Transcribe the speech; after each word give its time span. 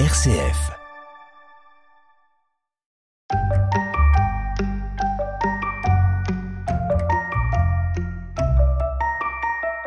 RCF. 0.00 0.72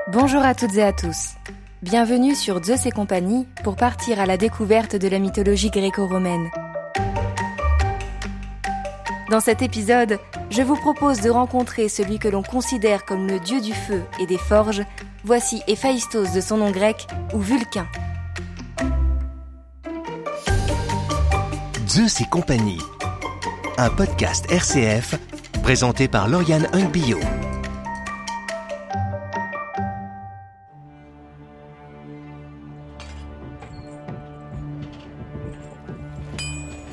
Bonjour 0.07 0.43
à 0.43 0.55
toutes 0.55 0.75
et 0.75 0.83
à 0.83 0.93
tous. 0.93 1.33
Bienvenue 1.81 2.35
sur 2.35 2.63
Zeus 2.63 2.85
et 2.85 2.91
compagnie 2.91 3.49
pour 3.65 3.75
partir 3.75 4.21
à 4.21 4.25
la 4.25 4.37
découverte 4.37 4.95
de 4.95 5.09
la 5.09 5.19
mythologie 5.19 5.71
gréco-romaine. 5.71 6.49
Dans 9.29 9.41
cet 9.41 9.61
épisode, 9.61 10.19
je 10.49 10.61
vous 10.61 10.77
propose 10.77 11.19
de 11.19 11.29
rencontrer 11.29 11.89
celui 11.89 12.17
que 12.17 12.29
l'on 12.29 12.43
considère 12.43 13.03
comme 13.03 13.27
le 13.27 13.41
dieu 13.41 13.59
du 13.59 13.73
feu 13.73 14.03
et 14.21 14.25
des 14.25 14.37
forges. 14.37 14.83
Voici 15.25 15.61
Héphaïstos 15.67 16.31
de 16.31 16.39
son 16.39 16.55
nom 16.55 16.71
grec 16.71 17.07
ou 17.33 17.39
Vulcain. 17.39 17.87
Zeus 21.97 22.21
et 22.21 22.29
compagnie. 22.29 22.77
Un 23.79 23.89
podcast 23.89 24.45
RCF 24.51 25.15
présenté 25.63 26.07
par 26.07 26.27
Lauriane 26.27 26.67
Hungbio. 26.71 27.17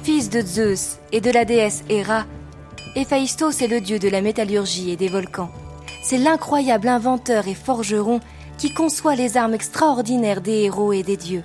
Fils 0.02 0.30
de 0.30 0.40
Zeus 0.40 1.00
et 1.12 1.20
de 1.20 1.30
la 1.30 1.44
déesse 1.44 1.84
Héra, 1.90 2.24
Héphaïstos 2.96 3.60
est 3.60 3.68
le 3.68 3.82
dieu 3.82 3.98
de 3.98 4.08
la 4.08 4.22
métallurgie 4.22 4.90
et 4.90 4.96
des 4.96 5.08
volcans. 5.08 5.50
C'est 6.02 6.16
l'incroyable 6.16 6.88
inventeur 6.88 7.46
et 7.46 7.54
forgeron 7.54 8.20
qui 8.56 8.72
conçoit 8.72 9.16
les 9.16 9.36
armes 9.36 9.52
extraordinaires 9.52 10.40
des 10.40 10.62
héros 10.62 10.94
et 10.94 11.02
des 11.02 11.18
dieux. 11.18 11.44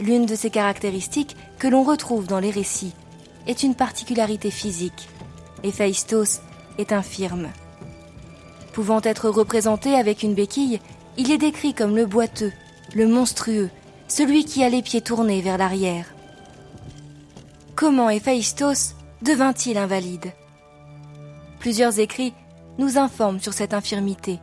L'une 0.00 0.26
de 0.26 0.34
ses 0.34 0.50
caractéristiques 0.50 1.36
que 1.58 1.68
l'on 1.68 1.82
retrouve 1.82 2.26
dans 2.26 2.40
les 2.40 2.50
récits 2.50 2.94
est 3.46 3.62
une 3.62 3.74
particularité 3.74 4.50
physique. 4.50 5.08
Héphaïstos 5.62 6.40
est 6.78 6.92
infirme. 6.92 7.48
Pouvant 8.72 9.00
être 9.02 9.28
représenté 9.28 9.94
avec 9.94 10.22
une 10.22 10.34
béquille, 10.34 10.80
il 11.16 11.32
est 11.32 11.38
décrit 11.38 11.74
comme 11.74 11.96
le 11.96 12.06
boiteux, 12.06 12.52
le 12.94 13.08
monstrueux, 13.08 13.70
celui 14.06 14.44
qui 14.44 14.62
a 14.62 14.68
les 14.68 14.82
pieds 14.82 15.00
tournés 15.00 15.40
vers 15.40 15.58
l'arrière. 15.58 16.06
Comment 17.74 18.10
Héphaïstos 18.10 18.94
devint-il 19.22 19.78
invalide? 19.78 20.32
Plusieurs 21.58 21.98
écrits 21.98 22.34
nous 22.78 22.98
informent 22.98 23.40
sur 23.40 23.52
cette 23.52 23.74
infirmité. 23.74 24.38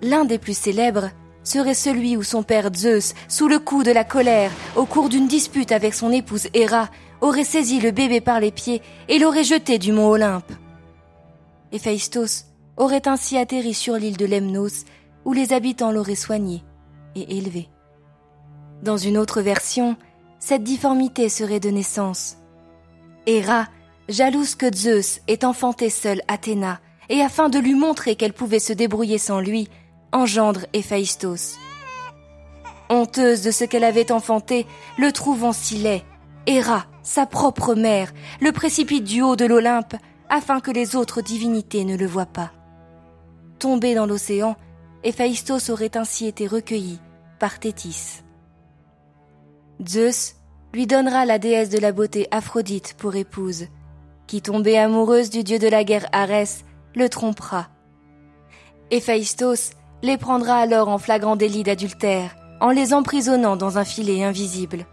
L'un 0.00 0.24
des 0.24 0.38
plus 0.38 0.56
célèbres 0.56 1.10
serait 1.44 1.74
celui 1.74 2.16
où 2.16 2.22
son 2.22 2.42
père 2.42 2.70
Zeus, 2.74 3.14
sous 3.28 3.46
le 3.46 3.58
coup 3.58 3.84
de 3.84 3.92
la 3.92 4.02
colère, 4.02 4.50
au 4.76 4.86
cours 4.86 5.08
d'une 5.08 5.28
dispute 5.28 5.70
avec 5.70 5.94
son 5.94 6.10
épouse 6.10 6.48
Héra, 6.54 6.88
aurait 7.20 7.44
saisi 7.44 7.80
le 7.80 7.90
bébé 7.90 8.20
par 8.20 8.40
les 8.40 8.50
pieds 8.50 8.82
et 9.08 9.18
l'aurait 9.18 9.44
jeté 9.44 9.78
du 9.78 9.92
mont 9.92 10.08
Olympe. 10.08 10.52
Héphaïstos 11.72 12.46
aurait 12.76 13.06
ainsi 13.06 13.36
atterri 13.36 13.74
sur 13.74 13.94
l'île 13.94 14.16
de 14.16 14.26
Lemnos, 14.26 14.84
où 15.24 15.32
les 15.32 15.52
habitants 15.52 15.92
l'auraient 15.92 16.14
soigné 16.14 16.62
et 17.14 17.38
élevé. 17.38 17.68
Dans 18.82 18.96
une 18.96 19.16
autre 19.16 19.40
version, 19.40 19.96
cette 20.38 20.64
difformité 20.64 21.28
serait 21.28 21.60
de 21.60 21.70
naissance. 21.70 22.36
Héra, 23.26 23.68
jalouse 24.08 24.54
que 24.54 24.74
Zeus 24.74 25.20
ait 25.28 25.44
enfanté 25.44 25.88
seul 25.88 26.20
Athéna, 26.28 26.80
et 27.08 27.22
afin 27.22 27.48
de 27.48 27.58
lui 27.58 27.74
montrer 27.74 28.16
qu'elle 28.16 28.32
pouvait 28.32 28.58
se 28.58 28.72
débrouiller 28.72 29.18
sans 29.18 29.40
lui, 29.40 29.68
engendre 30.14 30.66
Héphaïstos. 30.72 31.58
Honteuse 32.88 33.42
de 33.42 33.50
ce 33.50 33.64
qu'elle 33.64 33.84
avait 33.84 34.12
enfanté, 34.12 34.66
le 34.96 35.12
trouvant 35.12 35.52
si 35.52 35.76
laid, 35.76 36.02
Héra, 36.46 36.86
sa 37.02 37.26
propre 37.26 37.74
mère, 37.74 38.12
le 38.40 38.52
précipite 38.52 39.04
du 39.04 39.22
haut 39.22 39.36
de 39.36 39.44
l'Olympe, 39.44 39.96
afin 40.28 40.60
que 40.60 40.70
les 40.70 40.96
autres 40.96 41.20
divinités 41.20 41.84
ne 41.84 41.96
le 41.96 42.06
voient 42.06 42.26
pas. 42.26 42.52
Tombé 43.58 43.94
dans 43.94 44.06
l'océan, 44.06 44.56
Héphaïstos 45.02 45.68
aurait 45.70 45.96
ainsi 45.96 46.26
été 46.26 46.46
recueilli 46.46 47.00
par 47.38 47.58
Thétis. 47.58 48.22
Zeus 49.86 50.36
lui 50.72 50.86
donnera 50.86 51.24
la 51.24 51.38
déesse 51.38 51.70
de 51.70 51.78
la 51.78 51.92
beauté 51.92 52.28
Aphrodite 52.30 52.94
pour 52.98 53.16
épouse, 53.16 53.66
qui 54.26 54.42
tombée 54.42 54.78
amoureuse 54.78 55.30
du 55.30 55.42
dieu 55.44 55.58
de 55.58 55.68
la 55.68 55.84
guerre 55.84 56.06
Arès, 56.12 56.64
le 56.94 57.08
trompera. 57.08 57.68
Héphaïstos 58.90 59.72
les 60.02 60.16
prendra 60.18 60.56
alors 60.56 60.88
en 60.88 60.98
flagrant 60.98 61.36
délit 61.36 61.62
d'adultère, 61.62 62.36
en 62.60 62.70
les 62.70 62.94
emprisonnant 62.94 63.56
dans 63.56 63.78
un 63.78 63.84
filet 63.84 64.22
invisible. 64.22 64.86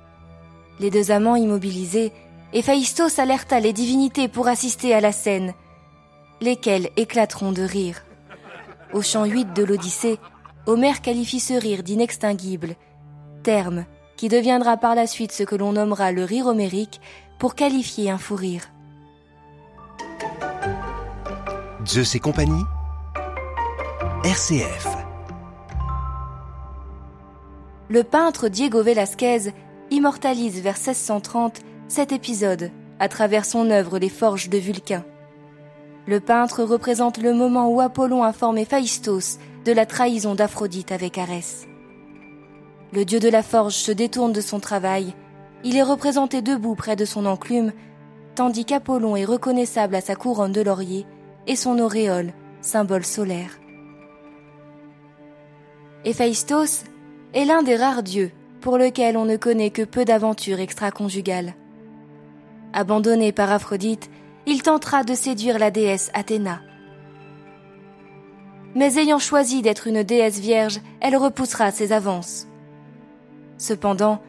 Les 0.80 0.90
deux 0.90 1.12
amants 1.12 1.36
immobilisés, 1.36 2.12
Héphaïstos 2.54 3.20
alerta 3.20 3.60
les 3.60 3.74
divinités 3.74 4.28
pour 4.28 4.48
assister 4.48 4.94
à 4.94 5.02
la 5.02 5.12
scène, 5.12 5.54
lesquelles 6.42 6.90
éclateront 6.98 7.52
de 7.52 7.62
rire. 7.62 8.04
Au 8.94 9.02
chant 9.02 9.26
8 9.26 9.54
de 9.54 9.64
l'Odyssée, 9.64 10.20
Homère 10.68 11.02
qualifie 11.02 11.40
ce 11.40 11.54
rire 11.54 11.82
d'inextinguible, 11.82 12.76
terme 13.44 13.86
qui 14.16 14.30
deviendra 14.30 14.78
par 14.78 14.94
la 14.94 15.08
suite 15.08 15.32
ce 15.32 15.44
que 15.44 15.56
l'on 15.56 15.74
nommera 15.74 16.12
le 16.12 16.24
rire 16.24 16.46
homérique 16.46 17.02
pour 17.40 17.56
qualifier 17.56 18.12
un 18.12 18.20
fou 18.20 18.36
rire. 18.36 18.70
Zeus 21.88 22.14
et 22.14 22.20
compagnie. 22.20 22.64
RCF. 24.24 24.91
Le 27.92 28.06
peintre 28.06 28.48
Diego 28.48 28.82
Velázquez 28.82 29.52
immortalise 29.90 30.62
vers 30.62 30.78
1630 30.78 31.60
cet 31.90 32.14
épisode 32.14 32.72
à 33.00 33.10
travers 33.10 33.44
son 33.44 33.70
œuvre 33.70 34.00
Les 34.00 34.08
Forges 34.08 34.48
de 34.48 34.58
Vulcain. 34.58 35.04
Le 36.08 36.22
peintre 36.22 36.64
représente 36.64 37.18
le 37.18 37.34
moment 37.34 37.68
où 37.68 37.82
Apollon 37.82 38.24
informe 38.24 38.60
Héphaïstos 38.60 39.40
de 39.66 39.74
la 39.74 39.86
trahison 39.86 40.36
d'Aphrodite 40.36 40.94
avec 40.94 41.18
Arès. 41.18 41.68
Le 42.94 43.04
dieu 43.04 43.20
de 43.20 43.28
la 43.28 43.44
forge 43.44 43.74
se 43.74 43.92
détourne 43.92 44.32
de 44.32 44.40
son 44.40 44.62
travail. 44.62 45.14
Il 45.66 45.76
est 45.76 45.84
représenté 45.84 46.42
debout 46.42 46.76
près 46.76 46.96
de 46.96 47.04
son 47.04 47.26
enclume, 47.26 47.74
tandis 48.36 48.64
qu'Apollon 48.64 49.18
est 49.18 49.26
reconnaissable 49.26 49.96
à 49.96 50.02
sa 50.02 50.16
couronne 50.16 50.54
de 50.54 50.62
laurier 50.62 51.06
et 51.46 51.58
son 51.58 51.78
auréole, 51.78 52.32
symbole 52.62 53.04
solaire. 53.04 53.60
Héphaïstos 56.06 56.86
est 57.34 57.46
l'un 57.46 57.64
des 57.64 57.76
rares 57.76 58.04
dieux 58.04 58.32
pour 58.62 58.78
lequel 58.78 59.18
on 59.18 59.26
ne 59.26 59.38
connaît 59.38 59.72
que 59.72 59.82
peu 59.82 60.06
d'aventures 60.06 60.60
extra-conjugales. 60.60 61.56
Abandonné 62.74 63.32
par 63.32 63.52
Aphrodite, 63.52 64.10
il 64.46 64.64
tentera 64.64 65.04
de 65.04 65.14
séduire 65.14 65.60
la 65.60 65.72
déesse 65.72 66.12
Athéna. 66.14 66.62
Mais 68.76 68.98
ayant 68.98 69.20
choisi 69.20 69.62
d'être 69.62 69.88
une 69.88 70.04
déesse 70.04 70.40
vierge, 70.40 70.80
elle 71.02 71.18
repoussera 71.18 71.72
ses 71.72 71.92
avances. 71.92 72.48
Cependant, 73.58 74.22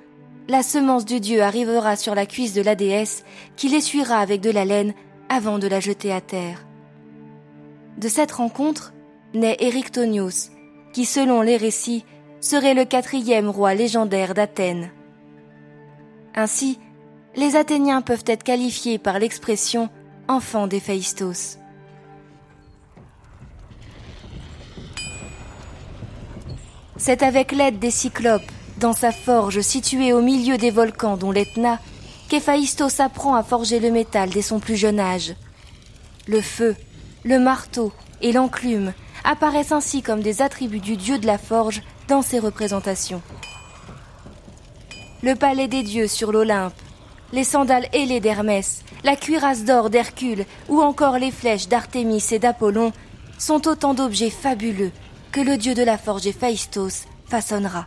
la 0.48 0.62
semence 0.62 1.04
du 1.04 1.20
dieu 1.20 1.42
arrivera 1.42 1.94
sur 1.94 2.14
la 2.14 2.26
cuisse 2.26 2.52
de 2.52 2.62
la 2.62 2.74
déesse, 2.74 3.24
qui 3.56 3.68
l'essuiera 3.68 4.18
avec 4.18 4.40
de 4.40 4.50
la 4.50 4.64
laine 4.64 4.94
avant 5.28 5.58
de 5.58 5.68
la 5.68 5.78
jeter 5.78 6.12
à 6.12 6.20
terre. 6.20 6.66
De 7.96 8.08
cette 8.08 8.32
rencontre 8.32 8.92
naît 9.34 9.56
Érictonios, 9.60 10.50
qui 10.92 11.04
selon 11.04 11.40
les 11.40 11.56
récits 11.56 12.04
serait 12.42 12.74
le 12.74 12.84
quatrième 12.84 13.48
roi 13.48 13.72
légendaire 13.74 14.34
d'Athènes. 14.34 14.90
Ainsi, 16.34 16.78
les 17.36 17.56
Athéniens 17.56 18.02
peuvent 18.02 18.24
être 18.26 18.42
qualifiés 18.42 18.98
par 18.98 19.18
l'expression 19.18 19.88
enfant 20.28 20.66
d'Héphaïstos. 20.66 21.58
C'est 26.96 27.22
avec 27.22 27.52
l'aide 27.52 27.78
des 27.78 27.90
cyclopes, 27.90 28.42
dans 28.78 28.92
sa 28.92 29.12
forge 29.12 29.60
située 29.60 30.12
au 30.12 30.20
milieu 30.20 30.58
des 30.58 30.70
volcans 30.70 31.16
dont 31.16 31.30
l'Etna, 31.30 31.78
qu'Héphaïstos 32.28 33.00
apprend 33.00 33.34
à 33.34 33.42
forger 33.42 33.78
le 33.78 33.90
métal 33.90 34.30
dès 34.30 34.42
son 34.42 34.58
plus 34.58 34.76
jeune 34.76 34.98
âge. 34.98 35.34
Le 36.26 36.40
feu, 36.40 36.74
le 37.24 37.38
marteau 37.38 37.92
et 38.20 38.32
l'enclume 38.32 38.92
apparaissent 39.24 39.72
ainsi 39.72 40.02
comme 40.02 40.22
des 40.22 40.42
attributs 40.42 40.80
du 40.80 40.96
dieu 40.96 41.18
de 41.18 41.26
la 41.26 41.38
forge 41.38 41.82
dans 42.12 42.20
ses 42.20 42.38
représentations. 42.38 43.22
Le 45.22 45.34
palais 45.34 45.66
des 45.66 45.82
dieux 45.82 46.08
sur 46.08 46.30
l'Olympe, 46.30 46.74
les 47.32 47.42
sandales 47.42 47.88
ailées 47.94 48.20
d'Hermès, 48.20 48.82
la 49.02 49.16
cuirasse 49.16 49.64
d'or 49.64 49.88
d'Hercule 49.88 50.44
ou 50.68 50.82
encore 50.82 51.16
les 51.18 51.30
flèches 51.30 51.68
d'Artémis 51.68 52.22
et 52.32 52.38
d'Apollon 52.38 52.92
sont 53.38 53.66
autant 53.66 53.94
d'objets 53.94 54.28
fabuleux 54.28 54.90
que 55.32 55.40
le 55.40 55.56
dieu 55.56 55.72
de 55.72 55.82
la 55.82 55.96
forge 55.96 56.26
Héphaïstos 56.26 57.06
façonnera. 57.24 57.86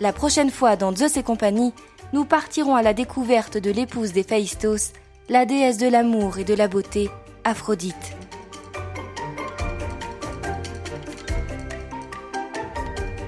La 0.00 0.12
prochaine 0.12 0.50
fois 0.50 0.74
dans 0.74 0.96
Zeus 0.96 1.16
et 1.16 1.22
compagnie, 1.22 1.72
nous 2.12 2.24
partirons 2.24 2.74
à 2.74 2.82
la 2.82 2.92
découverte 2.92 3.56
de 3.56 3.70
l'épouse 3.70 4.12
d'Héphaïstos, 4.12 4.94
la 5.28 5.46
déesse 5.46 5.78
de 5.78 5.86
l'amour 5.86 6.38
et 6.38 6.44
de 6.44 6.54
la 6.54 6.66
beauté, 6.66 7.08
Aphrodite. 7.44 8.25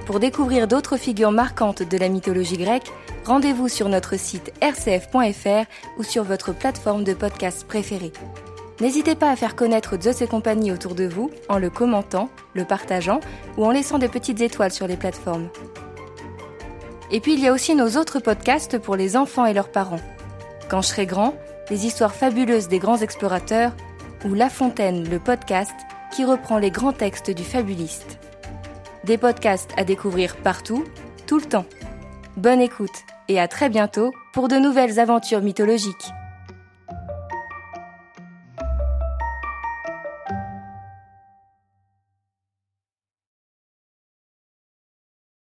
Pour 0.09 0.19
découvrir 0.19 0.67
d'autres 0.67 0.97
figures 0.97 1.31
marquantes 1.31 1.83
de 1.83 1.95
la 1.95 2.09
mythologie 2.09 2.57
grecque, 2.57 2.91
rendez-vous 3.25 3.67
sur 3.67 3.89
notre 3.89 4.17
site 4.17 4.51
rcf.fr 4.59 5.69
ou 5.99 6.03
sur 6.03 6.23
votre 6.23 6.51
plateforme 6.51 7.03
de 7.03 7.13
podcast 7.13 7.67
préférée. 7.67 8.11
N'hésitez 8.81 9.13
pas 9.13 9.29
à 9.29 9.35
faire 9.35 9.55
connaître 9.55 10.01
Zeus 10.01 10.23
et 10.23 10.27
compagnie 10.27 10.71
autour 10.71 10.95
de 10.95 11.05
vous 11.05 11.29
en 11.47 11.59
le 11.59 11.69
commentant, 11.69 12.31
le 12.55 12.65
partageant 12.65 13.19
ou 13.55 13.65
en 13.65 13.69
laissant 13.69 13.99
de 13.99 14.07
petites 14.07 14.41
étoiles 14.41 14.71
sur 14.71 14.87
les 14.87 14.97
plateformes. 14.97 15.49
Et 17.11 17.19
puis 17.19 17.35
il 17.35 17.39
y 17.39 17.47
a 17.47 17.53
aussi 17.53 17.75
nos 17.75 17.95
autres 17.95 18.17
podcasts 18.19 18.79
pour 18.79 18.95
les 18.95 19.15
enfants 19.15 19.45
et 19.45 19.53
leurs 19.53 19.71
parents. 19.71 20.01
Quand 20.69 20.81
je 20.81 20.87
serai 20.87 21.05
grand, 21.05 21.35
les 21.69 21.85
histoires 21.85 22.15
fabuleuses 22.15 22.67
des 22.67 22.79
grands 22.79 22.97
explorateurs 22.97 23.73
ou 24.25 24.33
La 24.33 24.49
Fontaine, 24.49 25.07
le 25.07 25.19
podcast 25.19 25.75
qui 26.11 26.25
reprend 26.25 26.57
les 26.57 26.71
grands 26.71 26.93
textes 26.93 27.29
du 27.29 27.43
fabuliste. 27.43 28.17
Des 29.09 29.17
podcasts 29.17 29.71
à 29.75 29.83
découvrir 29.83 30.37
partout, 30.37 30.83
tout 31.25 31.39
le 31.39 31.45
temps. 31.45 31.65
Bonne 32.37 32.61
écoute 32.61 33.05
et 33.27 33.39
à 33.39 33.47
très 33.47 33.67
bientôt 33.67 34.13
pour 34.33 34.47
de 34.47 34.57
nouvelles 34.57 34.99
aventures 34.99 35.41
mythologiques. 35.41 36.11